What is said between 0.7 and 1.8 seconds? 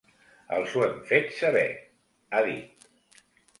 ho hem fet saber,